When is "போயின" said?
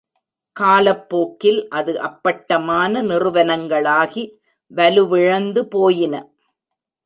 5.67-6.15